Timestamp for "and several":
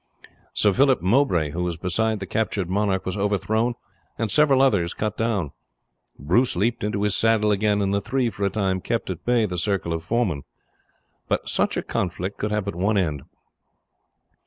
4.17-4.59